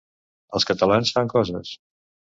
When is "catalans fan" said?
0.69-1.29